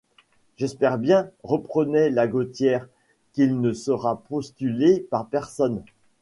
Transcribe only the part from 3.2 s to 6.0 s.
qu’il ne sera postulé par personne.